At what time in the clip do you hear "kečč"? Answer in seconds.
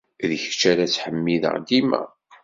0.41-0.61